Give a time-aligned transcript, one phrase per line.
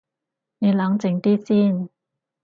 [0.57, 1.87] 你冷靜啲先